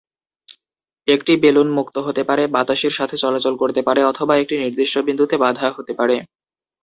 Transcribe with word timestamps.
একটি 1.07 1.33
বেলুন 1.43 1.67
মুক্ত 1.77 1.95
হতে 2.07 2.21
পারে, 2.23 2.43
বাতাসের 2.55 2.93
সাথে 2.99 3.15
চলাচল 3.23 3.53
করতে 3.57 3.81
পারে, 3.87 4.01
অথবা 4.05 4.33
একটি 4.37 4.55
নির্দিষ্ট 4.57 4.95
বিন্দুতে 5.07 5.35
বাঁধা 5.43 5.67
হতে 5.71 5.93
পারে। 5.99 6.15